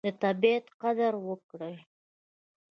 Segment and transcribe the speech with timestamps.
[0.05, 1.75] د طبیعت قدر وکړئ.